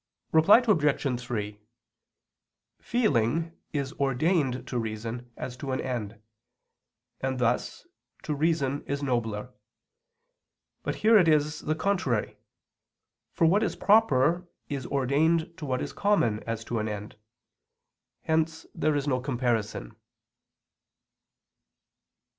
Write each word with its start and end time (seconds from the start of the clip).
Reply 0.31 0.63
Obj. 0.67 1.21
3: 1.23 1.59
Feeling 2.79 3.55
is 3.71 3.93
ordained 3.99 4.67
to 4.67 4.79
reason, 4.79 5.31
as 5.37 5.55
to 5.57 5.73
an 5.73 5.79
end; 5.79 6.19
and 7.19 7.37
thus, 7.37 7.85
to 8.23 8.33
reason 8.33 8.83
is 8.85 9.03
nobler. 9.03 9.53
But 10.81 10.95
here 11.05 11.19
it 11.19 11.27
is 11.27 11.59
the 11.59 11.75
contrary; 11.75 12.35
for 13.31 13.45
what 13.45 13.61
is 13.61 13.75
proper 13.75 14.47
is 14.69 14.87
ordained 14.87 15.55
to 15.57 15.67
what 15.67 15.83
is 15.83 15.93
common 15.93 16.41
as 16.45 16.65
to 16.65 16.79
an 16.79 16.87
end. 16.89 17.15
Hence 18.23 18.65
there 18.73 18.95
is 18.95 19.07
no 19.07 19.19
comparison. 19.19 19.95